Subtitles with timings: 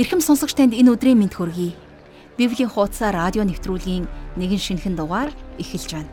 [0.00, 1.76] Ирхэм сонсогч танд энэ өдрийн мэнд хүргэе.
[2.40, 4.08] Библийн хуудас радио нэвтрүүлгийн
[4.40, 5.28] нэгэн шинэхэн дугаар
[5.60, 6.08] эхэлж байна.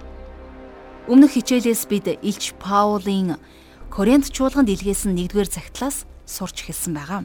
[1.08, 3.40] Өмнөх хичээлээс бид Илч Паулийн
[3.88, 7.24] Коринт чуулганд илгээсэн 1-р цагтлаас сурч эхэлсэн байгаа.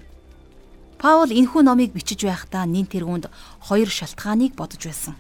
[1.03, 3.27] Паул энэхүү номыг бичиж байхдаа нин тэргуунд
[3.67, 5.19] хоёр шалтгааныг бодож байсан.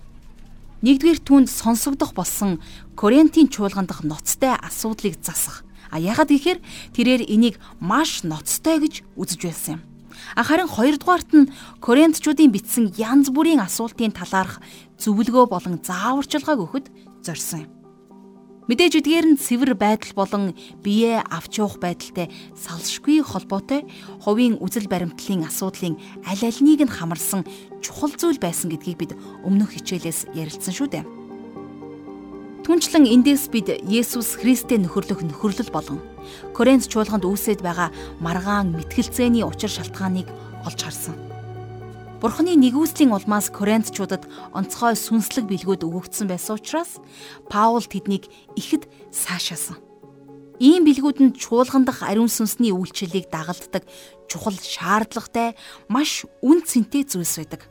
[0.87, 2.63] Нэгдүгээр түнд сонсогдох болсон
[2.95, 5.67] Коринтын чуулган дахь ноцтой асуудлыг засах.
[5.91, 6.63] А яагаад гэхээр
[6.95, 9.92] тэрээр энийг маш ноцтой гэж үзэж байсан юм.
[10.37, 11.51] Харин хоёрдугаарт нь
[11.81, 14.61] Коринтчуудын бичсэн янз бүрийн асуултын талаарх
[14.99, 16.87] зөвлөгөө болон зааварчилгааг өгөхөд
[17.23, 17.71] зорьсон юм.
[18.71, 20.55] Мэдээж эдгээр нь цэвэр байдал болон
[20.87, 23.83] биеэ авч явах байдалтай салшгүй холбоотой
[24.23, 27.43] хувийн үзэл баримтлалын асуудлын аль альнийг нь хамарсан
[27.83, 31.05] чухал зүйл байсан гэдгийг бид өмнөх хичээлээс ярилцсан шүү дээ.
[32.63, 35.99] Түнчлэн эндээс бид Есүс Христтэй нөхөрлөх нөхөрлөл болон
[36.57, 40.29] Коринт чуулганд үүсэт байгаа маргаан мэтгэлцээний учир шалтгааныг
[40.67, 41.17] олж харсан.
[42.23, 47.03] Бурхны нэгүслийн улмаас Коринтчуудад онцгой сүнслэг билгүүд өгөгдсөн байсан учраас
[47.51, 49.83] Паул тэднийг ихэд саашаасан.
[50.63, 53.83] Ийм билгүүд нь чуулган дахь ариун сүнсний үйлчлэлийг дагалддаг
[54.31, 55.59] чухал шаардлагатай
[55.91, 57.67] маш үн цэнтэй зүйлс байдаг.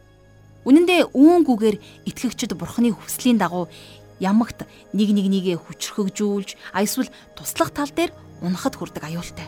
[0.68, 3.72] Үнэн дээр үүнгүүгээр итгэгчид Бурхны хүслийн дагуу
[4.20, 9.48] ямагт нэг нэг нэгэ хүчрхэгжүүлж эсвэл туслах тал дээр унахад хүрдэг аюултай.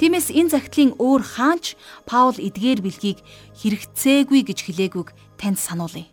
[0.00, 3.18] Тиймээс энэ загтлын өөр хаанч Паул эдгээр бэлгийг
[3.62, 6.10] хэрэгцээгүй гэж хэлээгүйг танд сануулъя.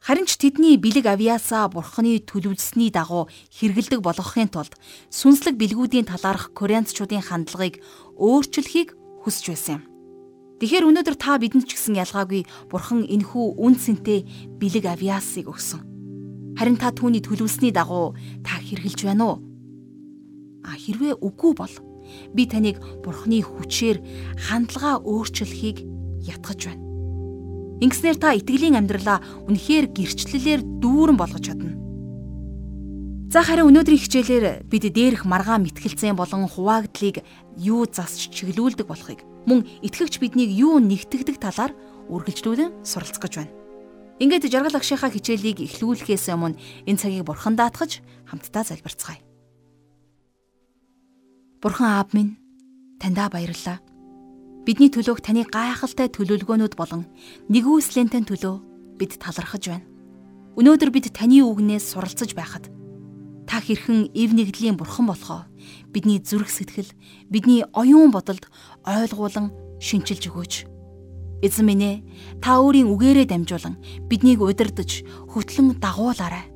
[0.00, 3.26] Харин ч тэдний бэлэг авьяасаа бурхны төлөвлөсний дагуу
[3.58, 4.78] хэрэгэлдэг болгохын тулд
[5.10, 7.82] сүнслэг бэлгүүдийн талаарх коринтчуудын хандлагыг
[8.14, 8.94] өөрчлөхийг
[9.26, 9.82] хүсэж байсан юм.
[10.62, 14.24] Тэгэхээр өнөөдөр та бидэнд ч гэсэн ялгаагүй бурхан энхүү үн цэнтэй
[14.62, 15.82] бэлэг авьяасыг өгсөн.
[16.56, 18.16] Харин та түүний төлөвлөсний дагуу
[18.46, 19.55] та хэрглэж байна уу?
[20.66, 21.74] А хэрвээ үгүй бол
[22.34, 24.02] би таныг бурхны хүчээр
[24.50, 25.86] хандлагаа өөрчлөхийг
[26.26, 26.82] ятгах байна.
[27.80, 31.76] Ингэснээр та итгэлийн амьдралаа үнэхээр гэрчлэлээр дүүрэн болгож чадна.
[33.28, 37.20] За харин өнөөдрийн хичээлээр бид дээрх маргаан мэтгэлцэн болон хуваагдлыг
[37.58, 41.74] юу засч чиглүүлдэг болохыг мөн итгэгч биднийг юу нэгтгэдэг талаар
[42.08, 43.52] үргэлжлүүлэн суралцах гэж байна.
[44.22, 46.56] Ингээд жаргал агшийнхаа хичээлийг эхлүүлэхээс өмнө
[46.88, 49.25] энэ цагийг бурхан даатгаж хамтдаа залбирцгаая.
[51.62, 52.36] Бурхан аав минь
[53.00, 53.80] таньдаа баярлалаа.
[54.66, 57.06] Бидний төлөөх таны гайхалтай төлөвлөгөөнүүд болон
[57.48, 58.54] нэгүслэнтэй төлөө
[58.98, 59.86] бид талархаж байна.
[60.58, 62.68] Өнөөдөр бид таны үгнээс суралцаж байхад
[63.46, 65.46] та хэрхэн эв нэгдлийн бурхан болохоо
[65.92, 66.92] бидний зүрх сэтгэл,
[67.30, 68.50] бидний оюун бодолд
[68.84, 70.54] ойлгуулан шинчилж өгөөч.
[71.40, 71.96] Эзэн минь ээ,
[72.40, 73.76] та өөрийн үгээрээ дамжуулан
[74.08, 74.88] биднийг удирдах,
[75.30, 76.48] хөтлөн дагуулаарай.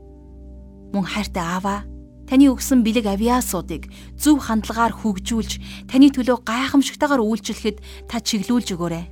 [0.92, 1.86] Мөн хайртай ааваа,
[2.30, 5.58] таны өгсөн бэлэг авиасуудыг зөв хандлагаар хөгжүүлж,
[5.90, 9.04] таны төлөө гайхамшигтайгаар үйлчлэхэд та чиглүүлж өгөөрэй.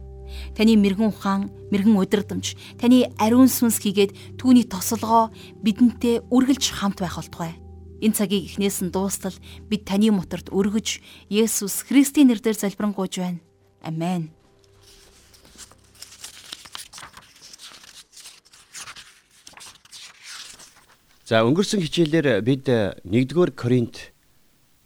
[0.55, 5.35] Таны мэрэгэн ухаан, мэрэгэн удирдамж, таны ариун сүнс хийгээд түүний тосолгоо
[5.67, 7.59] бидэнтэй үргэлж хамт байх болтугай.
[7.99, 9.35] Энэ цагийг эхнээс нь дуустал
[9.67, 13.43] бид таны моторт өргөж Есүс Христийн нэрээр залбирanгуйж байна.
[13.83, 14.38] Амен.
[21.29, 24.17] За өнгөрсөн хичээлээр бид 1-р Коринт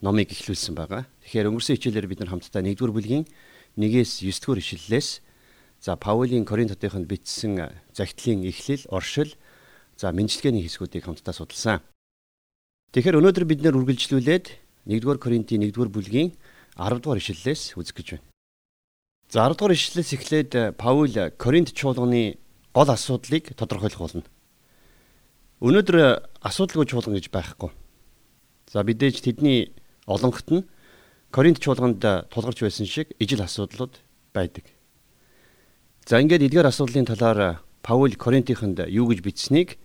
[0.03, 1.07] номыг эхлүүлсэн байгаа.
[1.23, 3.31] Тэгэхээр өнгөрсөн хичээлээр бид нар хамтдаа 1-р бүлгийн
[3.79, 5.23] 1-ээс 9-р ишлэлээс
[5.87, 9.31] за Паулийн Коринтотынд бичсэн загтлын эхлэл, оршил,
[9.95, 11.79] за мэдлэгээний хэсгүүдийг хамтдаа судалсан.
[12.91, 14.47] Тэгэхээр өнөөдөр бид нэр үргэлжлүүлээд
[14.91, 16.35] 1-р Коринтын 1-р бүлгийн
[16.75, 18.27] 10-р ишлэлээс үзэх гэж байна.
[19.31, 22.35] За 10-р ишлэлээс эхлээд Паул Коринт чуулганы
[22.75, 24.27] гол асуудлыг тодорхойлох болно.
[25.63, 27.71] Өнөөдөр асуудалгүй чуулган гэж байхгүй.
[28.67, 29.71] За мэдээж тэдний
[30.11, 30.67] олонгот нь
[31.31, 33.95] Коринт чуулганд тулгарч байсан шиг ижил асуудлууд
[34.35, 34.67] байдаг.
[36.03, 39.79] За ингээд эдгээр асуудлын талаар Паул Коринтынд юу гэж бичсэнийг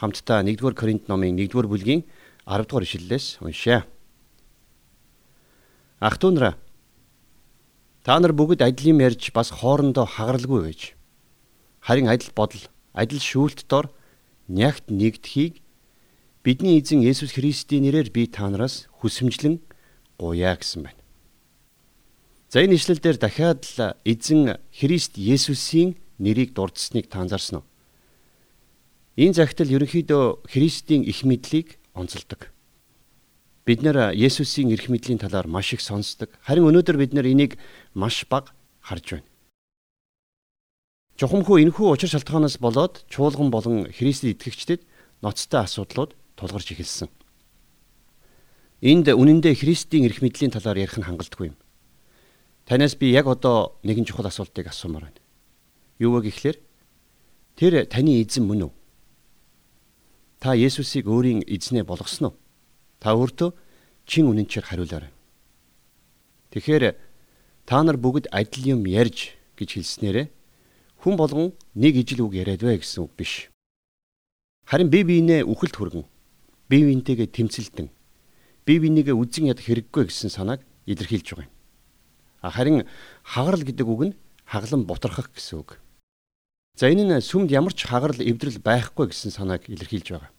[0.00, 2.08] хамтдаа 1-р Коринт номын 1-р бүлгийн
[2.48, 3.84] 10-р ишлэлээс уншъя.
[6.00, 6.56] Ах トゥ нараа
[8.08, 10.96] та нар бүгд адил юм ярьж бас хоорондоо хагаралгүй байж
[11.84, 12.64] харин адил бодол,
[12.96, 13.92] адил шүүлт дор
[14.50, 15.62] нягт нэгдэхийг
[16.42, 19.62] бидний эзэн Есүс Христийн нэрээр би та нараас хүсэмжлэн
[20.18, 21.00] гуяа гэсэн байна.
[22.50, 27.66] За энэ ишлэл дээр дахиад л эзэн Христ Есүсийн нэрийг дурдсныг та анзаарсан уу?
[29.14, 32.50] Энэ загтал ерөнхийдөө Христийн их мэдлийг онцолдог.
[33.62, 36.34] Бид нэр Есүсийн эрх мэдлийн талаар маш их сонсдог.
[36.42, 37.54] Харин өнөөдөр бид нэр энийг
[37.94, 38.50] маш бага
[38.82, 39.29] харж байна.
[41.20, 44.80] Чухамхүү энэхүү учир шалтгаанаас болоод чуулган болон Христэд итгэгчдэд
[45.20, 47.12] ноцтой асуудлууд тулгарч эхэлсэн.
[48.80, 51.60] Энд үнэндээ Христийн эрх мэдлийн талаар ярих нь хангалтгүй юм.
[52.64, 55.20] Танаас би яг одоо нэгэн чухал асуултыг асуумаар байна.
[56.00, 56.56] Юу вэ гэхлээр
[57.52, 58.72] тэр таны эзэн мөн үү?
[60.40, 62.32] Та Есүсийг өөрийн эзнээ болгосноо?
[62.96, 63.52] Та өөртөө
[64.08, 65.12] чин үнэнчээр хариулаарай.
[66.48, 66.96] Тэгэхээр
[67.68, 70.39] та нар бүгд адил юм ярьж гэж хэлснээрээ
[71.00, 73.48] хүн болгон нэг ижил үг яриад бай гэсэн үг биш.
[74.68, 76.04] Харин бие биенээ үхэлд хүргэн
[76.68, 77.88] бие биентэйгээ тэмцэлдэн
[78.68, 81.52] бие бинийгээ үзэн ядах хэрэггүй гэсэн санааг илэрхийлж байгаа юм.
[82.44, 82.76] Харин
[83.24, 84.14] хагарал гэдэг үг нь
[84.44, 85.80] хаглан бутрахах гэсэн үг.
[86.78, 90.30] За энэ нь сүмд ямар ч хагарал эвдрэл байхгүй гэсэн санааг илэрхийлж байгаа.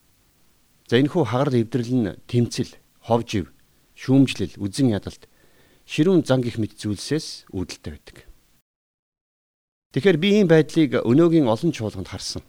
[0.87, 2.71] За энэ хүү хагарал эвдрэл нь тэмцэл,
[3.03, 3.51] ховжив,
[3.99, 5.27] шүүмжлэл, үзэн ядалт,
[5.85, 8.30] ширүүн зан гих мэт зүйлсээс үүдэлтэй байдаг.
[9.91, 12.43] Тэгэхээр би ийм байдлыг өнөөгийн олон чуулганд харсан.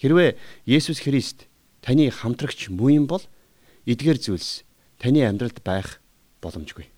[0.00, 1.44] Хэрвээ Есүс Христ
[1.84, 3.20] таны хамтрагч муу юм бол
[3.84, 4.64] эдгээр зүйлс
[4.96, 6.00] таны амьдралд байх
[6.40, 6.88] боломжгүй.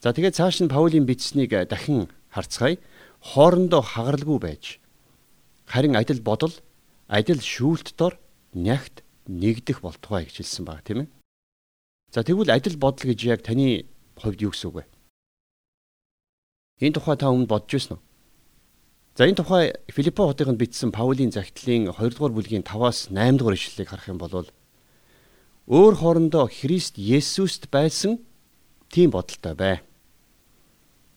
[0.00, 2.80] За тэгээд цааш нь Паулийн бичсэнийг дахин харцгаая.
[3.20, 4.64] Хоорондоо хагаралгүй байж
[5.68, 6.54] харин адил бодол,
[7.08, 8.16] адил шүүлт дор
[8.54, 11.08] нягт нэгдэх болтугай гэж хэлсэн байна тийм ээ.
[12.14, 13.84] За тэгвэл адил бодол гэж яг таны
[14.16, 14.84] хувьд юу гэсэн үг вэ?
[16.78, 18.02] Энэ тухай та өмнө бодож байсан уу?
[19.18, 23.90] За энэ тухай Филиппо хотынд бичсэн Паулийн загтлын 2 дугаар бүлгийн 5-аас 8 дугаар ишлэлийг
[23.90, 24.46] харах юм бол
[25.66, 28.22] өөр хоорондоо Христ Есүст байсан
[28.94, 29.76] тийм бодолтой бай.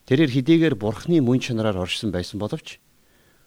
[0.09, 2.81] Тэрээр хэдийгээр Бурхны мөн чанараар оршсон байсан боловч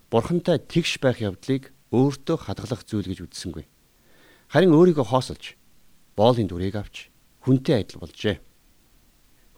[0.07, 3.67] Бурхантай тэгш байх явдлыг өөртөө хадгалах зүйл гэж үзсэнгүй.
[4.55, 5.59] Харин өөрийгөө хоосолж
[6.15, 7.11] боолын дүрийг авч
[7.43, 8.39] хүнтэй адил болжээ.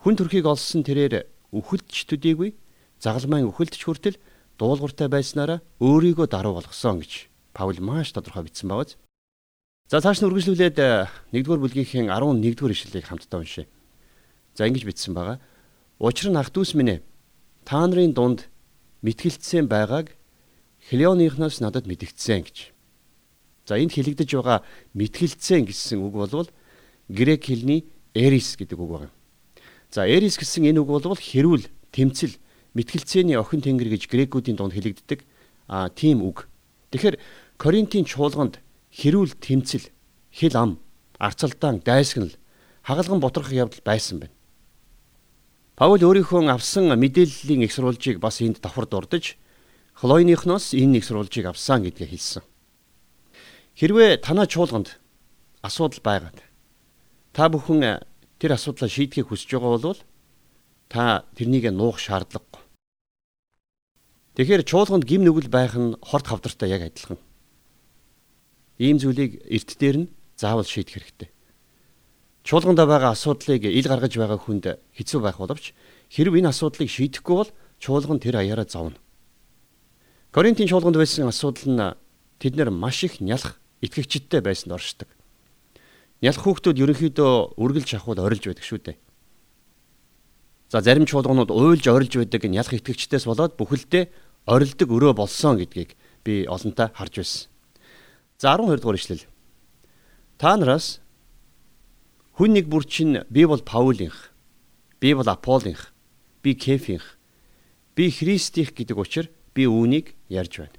[0.01, 2.55] Хүн төрхийг олсон тэрээр үхэлдч төдийгүй
[3.01, 4.21] загалмайн үхэлдч хүртэл
[4.61, 9.01] дуулууртай байснараа өөрийгөө даруй болгосон гэж Паул маш тодорхой бичсэн бавз.
[9.89, 10.77] За цааш нь үргэлжлүүлээд
[11.33, 13.65] 1-р бүлгийнхээ 11-р ишлэлийг хамтдаа уншъя.
[14.53, 15.41] За ингэж бичсэн байгаа.
[15.97, 17.05] Учир нь ах дүүс минь ээ
[17.65, 18.49] та нарын дунд
[19.01, 20.13] мэтгэлцсэн байгааг
[20.93, 22.57] Хлеоныхноос надад мэдгдсэн гэж.
[23.65, 24.61] За энд хэлэгдэж байгаа
[24.95, 26.49] мэтгэлцсэн гэсэн үг бол
[27.09, 29.16] грек хэлний эрис гэдэг үг байна.
[29.91, 32.37] За эрис гэсэн энэ үг бол хэрүүл, тэмцэл,
[32.75, 35.25] мэтгэлцээний охин тэнгэр гэж грекүүдийн дунд хэлэгддэг
[35.69, 36.49] а тийм үг.
[36.93, 37.17] Тэгэхээр
[37.57, 38.61] Коринтын чуулганд
[38.93, 39.89] хэрүүл тэмцэл,
[40.31, 40.71] хэл ам,
[41.19, 42.37] арцалдаан, дайсагнал,
[42.85, 44.35] хагалган ботрох явдал байсан байна.
[45.77, 49.37] Паул өөрийнхөө авсан мэдээллийн их сурвалжийг бас энд давхар дурдж
[49.97, 52.45] Хлоиныхноос энэ их сурвалжийг авсан гэдгээ хэлсэн.
[53.77, 55.01] Хэрвээ танаа чуулганд
[55.61, 56.41] асуудал байгаад
[57.33, 58.05] та бүхэн
[58.39, 60.01] тэр асуудлаа шийдэхийг хүсэж байгаа бол
[60.89, 62.63] та тэрнийг нуух шаардлагагүй.
[64.37, 67.17] Тэгэхээр чуулганд гим нүгэл байх нь хорт хавдартай яг адилхан.
[68.77, 71.31] Ийм зүйлийг эрт дээр нь заавал шийдэх хэрэгтэй.
[72.45, 75.73] Чуулганда байгаа асуудлыг ил гаргаж байгаа хүнд хэцүү байх боловч
[76.13, 77.51] хэрв энэ асуудлыг шийдэхгүй бол
[77.81, 79.01] чуулган тэр аяараа зовно.
[80.37, 81.97] Коринтын чуулганд байсан асуудал нь
[82.39, 85.09] тэд нэр маш их нялх итгэгчдтэй байсанд оршдог.
[86.25, 88.97] Нялх хүүхдүүд ерөнхийдөө үргэлж авахуд орилж байдаг шүү дээ.
[90.73, 94.09] За зарим чуулганууд уйлж орилж байдаг энэ ялах итгэгчдээс болоод бүхэлдээ
[94.49, 95.93] орилдог өрөө болсон гэдгийг
[96.25, 97.49] би олонтаа харж байсан.
[98.41, 99.29] За 12 дугаар ишлэл.
[100.41, 101.05] Та нараас
[102.37, 104.33] хүн нэг бүр чинь би бол Паулынх,
[105.01, 105.93] би бол Аполлынх,
[106.43, 107.17] би Кефинх,
[107.95, 110.77] би Христийнх гэдэг учраас би үүнийг ярьж байна.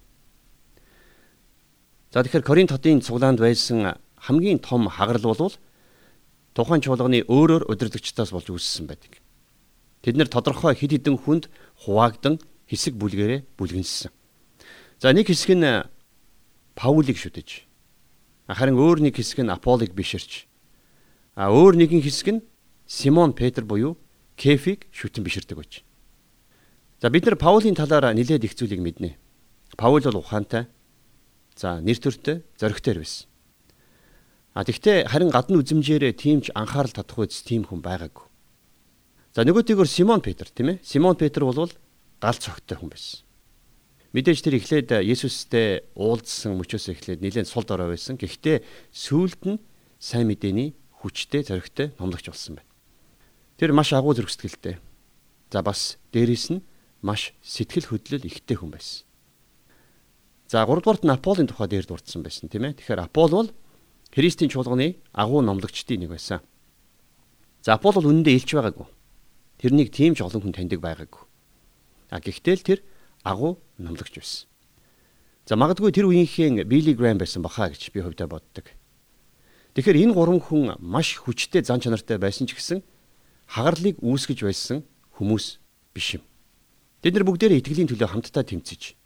[2.13, 5.55] За тэгэхээр Коринт хотын цуглаанд байсан хамгийн том хагарал бол
[6.51, 9.23] тухайн чуулганы өөрөөр удирдагчдаас болж үүссэн байдаг.
[10.03, 11.47] Тэд нэр тодорхой хэд хэдэн хүнд
[11.87, 14.11] хуваагдан хэсэг бүлгэрээ бүлгэнсэн.
[14.99, 15.65] За нэг хэсэг нь
[16.75, 17.65] Паулийг шүтэж.
[18.51, 20.45] Харин өөр нэг хэсэг нь Аполлыг биширч.
[21.33, 22.45] А өөр нэгэн хэсэг нь
[22.85, 23.97] Симон Петр буюу
[24.35, 25.73] Кефиг шүтэн биширдэг байж.
[27.01, 29.17] За бид нар Паулийн талаар нэлээд их зүйлийг мэднэ.
[29.77, 30.67] Паул бол ухаантай.
[31.55, 33.29] За нэр төртэй, зоригтой байсан.
[34.57, 38.25] А тэгвэл харин гадна үзмжээр тиймч анхаарал татах үз тийм хүн байгаагүй.
[39.37, 40.81] За нөгөө тийгөр Симон Петр тийм ээ.
[40.81, 43.21] Симон Петр бол гал цогтой хүн байсан.
[44.17, 48.17] Мэдээж тэр эхлээд Есүстэй уулзсан мөчөөс эхлээд нэлээд сул дорой байсан.
[48.17, 49.61] Гэхдээ сүүлд нь
[50.01, 50.73] сайн мэдээний
[51.05, 52.69] хүчтэй зоригтой номлогч болсон байна.
[53.61, 54.81] Тэр маш агуу зэрэг сэтгэлтэй.
[55.53, 56.65] За бас дээрэс нь
[57.05, 59.05] маш сэтгэл хөдлөл ихтэй хүн байсан.
[60.49, 62.81] За 3 дугаарт нь Аполлын тухай дээр дурдсан байсан тийм ээ.
[62.81, 63.49] Тэгэхээр Апол бол
[64.17, 66.41] Христийн чуулганы агуу номлогчдын нэг байсан.
[67.61, 68.89] За Апол бол үнэндээ илч байгаагүй.
[69.61, 71.21] Тэрнийг тийм ч олон хүн таньдаг байгаагүй.
[72.09, 72.79] А гэхдээ л тэр
[73.21, 74.49] агуу номлогч байсан.
[75.45, 78.73] За магадгүй тэр үеийнхэн Билли Грэм байсан баха гэж би хувьдаа боддог.
[79.77, 82.81] Тэгэхээр энэ гурван хүн маш хүчтэй зан чанартай байсан ч гэсэн
[83.53, 84.81] хагарлыг үүсгэж байсан
[85.13, 85.61] хүмүүс
[85.93, 86.25] биш юм.
[87.05, 88.97] Бид нар бүгдээрээ итгэлийн төлөө хамтдаа тэмцэж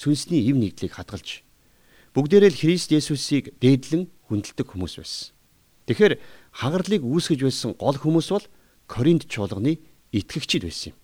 [0.00, 1.44] сүнсний ив нэгдлийг хадгалж
[2.16, 5.32] бүгдээрээ л Христ Есүсийг дээдлэн хүндэлдэг хүмүүс байсан.
[5.86, 6.14] Тэгэхээр
[6.50, 8.46] хагарлыг үүсгэж байсан гол хүмүүс бол
[8.86, 9.78] Коринт чуулганы
[10.14, 10.98] итгэгчид байсан юм.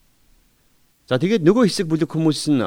[1.07, 2.63] За тэгээд нөгөө хэсэг бүлэг хүмүүс нь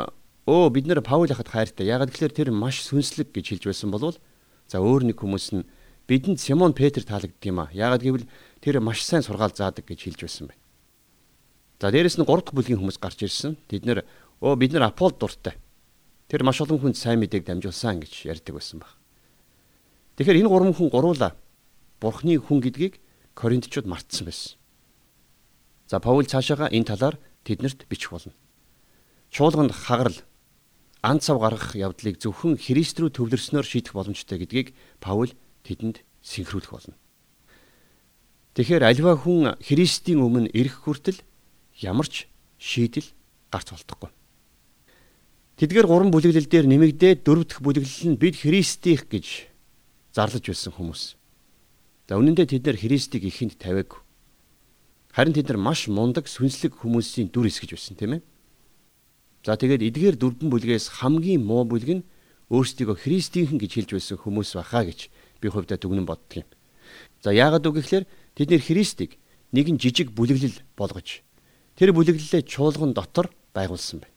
[0.47, 1.88] өө бид нэр Паул хахад хайртай.
[1.88, 4.19] Ягаад гэвэл тэр маш сүнслэг гэж хэлж байсан болвол
[4.67, 5.67] за өөр нэг хүмүүс нь
[6.07, 7.71] бидэнд Симон Петр таалагддаг юм а.
[7.71, 8.29] Ягаад гэвэл
[8.62, 10.62] тэр маш сайн сургаал заадаг гэж хэлж байсан байна.
[11.81, 13.57] За дээрэс нь 3 дахь бүлгийн хүмүүс гарч ирсэн.
[13.67, 14.05] Тэд нэр
[14.39, 15.57] өө бид нар Апол дуртай.
[16.27, 18.93] Тэр маш олон хүнд сайн мэдээг дамжуулсан гэж ярьдаг байсан баг.
[20.15, 21.36] Тэгэхээр энэ гурван хүн гуруула
[22.00, 23.03] Бурхны хүн гэдгийг
[23.36, 24.55] Коринтчууд мартсан байсан.
[25.91, 28.31] За Паул цаашаага энэ талаар тэднэрт бичих болно.
[29.27, 30.15] Чуулганд хагарал
[31.03, 34.72] ан цав гаргах явдлыг зөвхөн Христ рүү төвлөрснөөр шийдэх боломжтой гэдгийг
[35.03, 35.36] Паул
[35.67, 36.95] тэдэнд синхруулах болно.
[38.55, 41.19] Тэгэхээр альва хүн Христийн өмнө ирэх хүртэл
[41.84, 43.12] ямар ч шийдэл
[43.51, 44.10] гарч болтохгүй.
[45.60, 49.54] Тэдгээр гурван бүлэглэл дээр нэмэгдээд дөрөв дэх бүлэглэл нь бид Христийнх гэж
[50.15, 51.03] зарлаж байсан хүмүүс.
[52.07, 54.00] За үнэн дээр тэд нэр Христийг ихэнд тавиагүй.
[55.12, 58.22] Харин тэд нар маш мундаг сүнслэг хүмүүсийн дүр эсгэж байсан тийм ээ.
[59.43, 62.07] За тэгээд эдгээр дөрвөн бүлгээс хамгийн муу бүлэг нь
[62.48, 65.12] өөрсдийгөө Христийнхэн гэж хэлж байсан хүмүүс баха гэж
[65.43, 66.50] би хувьдаа дүгнэн боддог юм.
[67.19, 68.05] За яагаад үг гэхээр
[68.39, 69.17] тэд нэр Христийг
[69.51, 71.25] нэгэн жижиг бүлэглэл болгож
[71.75, 74.15] тэр бүлэглэлээ чуулган дотор байгуулсан байна.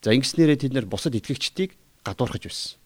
[0.00, 1.74] За ингэснээрээ тэд нар бусад итгэгчдийг
[2.06, 2.78] гадуурхаж байсан.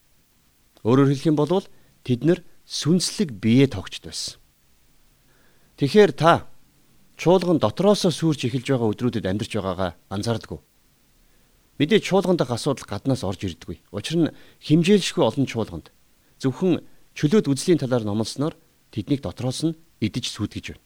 [0.85, 1.65] Өөрөөр хэлэх юм бол
[2.05, 4.41] тэд нар сүнслэг бие тогтчд байсан.
[5.77, 6.47] Тэгэхээр та
[7.21, 10.61] чуулган дотроос сүрж эхэлж байгаа өдрүүдэд амьдарч байгаагаа анзаардаггүй.
[11.81, 13.81] Мэдээ чуулган дах асуудал гаднаас орж ирдэггүй.
[13.93, 15.93] Учир нь химжээлшгүй олон чуулганд
[16.41, 16.85] зөвхөн
[17.17, 18.57] чөлөөт үзлийн талаар номлосноор
[18.93, 20.85] тэднийг дотроос нь идэж сүйтгэж байна.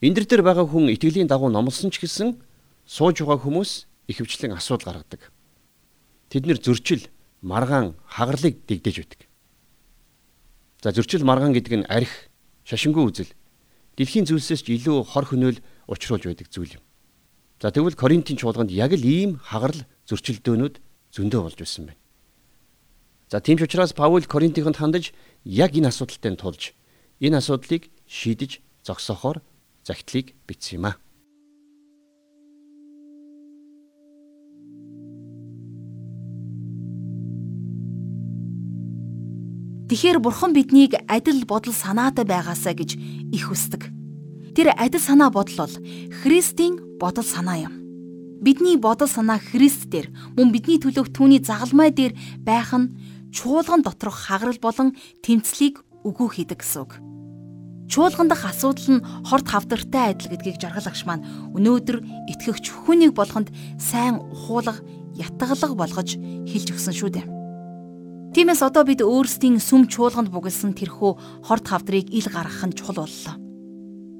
[0.00, 2.36] Эндэр дээр байгаа хүн итгэлийн дагуу номлосон ч гэсэн
[2.84, 5.32] сууж байгаа хүмүүс ихэвчлэн асуудал гаргадаг.
[6.28, 7.08] Тэд нэр зөрчил,
[7.46, 9.20] маргаан, хагарлыг дэгдэж байдаг.
[10.82, 12.10] За зөрчил маргаан гэдэг нь арх,
[12.66, 13.30] шашингүй үзэл,
[13.94, 16.84] дэлхийн зүйлсээс ч илүү хор хөнөөл учруулж байдаг зүйл юм.
[17.62, 20.74] За тэгвэл Коринтын чуулганд яг л ийм хагарал зөрчилдөөнүүд
[21.14, 22.02] зөндөө болж байсан байна.
[23.30, 25.14] За тийм ч учраас Паул Коринтынд хандаж
[25.46, 26.74] яг энэ асуудалтай тулж
[27.22, 29.40] энэ асуудлыг шийдэж зогсоохоор
[29.86, 30.98] загтлыг бичсэн юм а.
[39.86, 42.98] Тэгэхээр бурхан биднийг адил бодол санаатай байгаасаа гэж
[43.30, 43.86] их хүсдэг.
[44.58, 45.74] Тэр адил санаа бодол бол
[46.26, 47.74] Христийн бодол санаа юм.
[48.42, 52.98] Бидний бодол санаа Христ дээр мөн бидний төлөөх түүний загалмай дээр байх нь
[53.30, 56.98] чуулган доторх хагарал болон тэмцлийг үгүй хийдэг гэсэн үг.
[57.86, 61.22] Чуулган дахь асуудал нь хорт хавдартай адил гэдгийг жаргалагч маань
[61.54, 62.02] өнөөдөр
[62.34, 64.82] итгэгч хүнийг болгонд сайн ухуулга,
[65.14, 67.35] ятгалга болгож хэлж өгсөн шүү дээ.
[68.36, 73.40] Тиймээс одоо бид өөрсдийн сүм чуулганд бугалсан тэрхүү хорт хавдрыг ил гаргах нь чухал боллоо.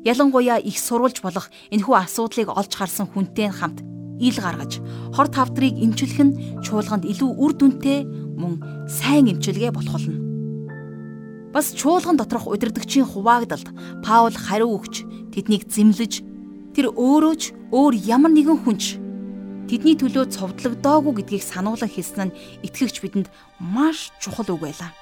[0.09, 3.85] Ялангуяа их сурвалж болох энэхүү асуудлыг олж харсан хүнтэй хамт
[4.17, 4.81] ил гаргаж
[5.13, 10.17] хорт хавдрыг эмчлэх нь чуулганд илүү үр дүнтэй мөн сайн эмчилгээ болох болно.
[11.53, 13.69] Бас чуулган доторх удирдгчийн хуваагдалд
[14.01, 15.05] Паул хариу өгч
[15.37, 16.25] тэднийг зэмлэж
[16.73, 18.97] тэр өөрөө ч өөр ямар нэгэн хүнч
[19.67, 24.95] тэдний төлөө цовдлогдоогүй гэдгийг сануулan хэлсэн нь итгэгч бидэнд маш чухал үг байлаа.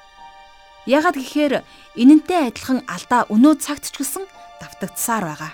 [0.88, 1.64] Ягаад гэхээр
[2.00, 4.24] энэнтэй адилхан алдаа өнөө цагт ч гэсэн
[4.60, 5.52] давтагдсаар байгаа.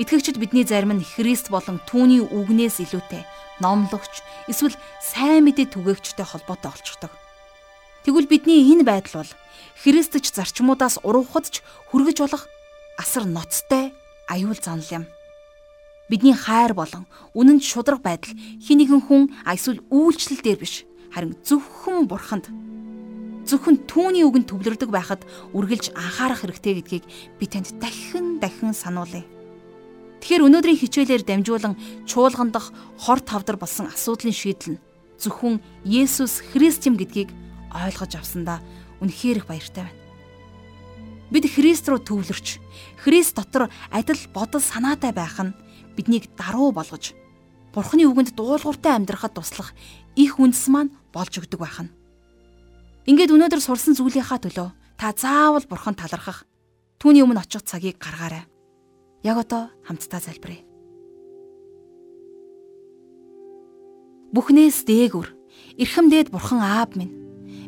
[0.00, 3.28] Итгэгчид бидний зарим нь Христ болон түүний үгнээс илүүтэй
[3.60, 7.12] номлогч эсвэл сайн мэдээ түгээгчтэй холбоотой олчдаг.
[8.08, 9.32] Тэгвэл бидний энэ байдал бол
[9.84, 11.54] Христч зарчмуудаас уруухад ч
[11.92, 12.48] хүргэж болох
[12.96, 13.92] асар ноцтой
[14.32, 15.04] аюул занал юм
[16.12, 22.04] бидний хайр болон үнэнд шудраг байдал хин нэгэн хүн эсвэл үйлчлэл дээр биш харин зөвхөн
[22.04, 22.52] бурханд
[23.48, 25.24] зөвхөн түүний үгэнд төвлөрдөг байхад
[25.56, 27.04] үргэлж анхаарах хэрэгтэй гэдгийг
[27.40, 29.24] би танд дахин дахин сануулъя.
[30.20, 34.82] Тэгэхээр өнөөдрийн хичээлээр дамжуулан чуулган дах хор тавдар болсон асуудлын шийдэл нь
[35.16, 37.32] зөвхөн Есүс Христ юм гэдгийг
[37.72, 38.60] ойлгож авсандаа
[39.00, 39.98] үнэхээр их баяртай байна.
[41.32, 42.60] Бид Христ рүү төвлөрч
[43.00, 45.56] Христ дотор адил бодол санаатай байх нь
[45.96, 47.14] биднийг даруй болгож
[47.72, 49.72] Бурхны үгэнд дуулууртай амьдрахад туслах
[50.12, 51.92] их үндэс маань болж өгдөг байх нь.
[53.08, 54.68] Ингээд өнөөдөр сурсан зүйлийнхаа төлөө
[55.00, 56.44] та заавал Бурхан талархах
[57.00, 58.44] түүний өмнө очих цагийг гаргаарай.
[59.24, 60.62] Яг одоо хамтдаа залбирая.
[64.36, 65.28] Бүхнээс дээгүр
[65.80, 67.16] эрхэмдээд Бурхан Аав минь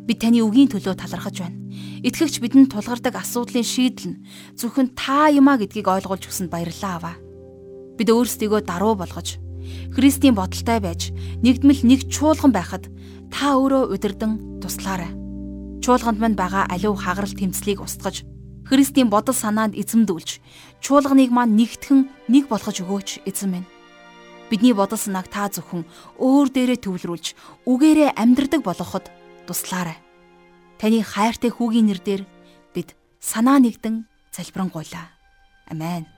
[0.05, 1.57] бид таны үгийн төлөө талархаж байна.
[2.05, 4.21] Итгэгч бидэнд тулгардаг асуудлын шийдэл нь
[4.61, 7.17] зөвхөн та юм а гэдгийг ойлгуулж өгсөнд баярлалаа аваа.
[7.95, 9.39] Бид өөрсдийгөө даруй болгож
[9.95, 12.91] Христийн бодолтой байж нэгдмэл нэг чуулган байхад
[13.31, 15.15] та өөрөө удирдан туслаарай.
[15.79, 18.27] Чуулганд мань байгаа аливаа хагарал тэмцлийг устгаж
[18.65, 20.41] Христийн бодол санаанд эзэмдүүлж
[20.81, 23.69] чуулганыг маань нэгтгэн нэг болгож өгөөч эзэн минь.
[24.49, 25.85] Бидний бодол санааг та зөвхөн
[26.17, 27.27] өөр дээрээ төвлөрүүлж
[27.69, 29.13] үгээрээ амьдрдаг болгоход
[29.45, 30.01] туслаарай.
[30.81, 32.23] Таны хайртай хүүгийн нэрээр
[32.73, 35.13] бид санаа нэгдэн залбирanгуйлаа.
[35.69, 36.14] Амен.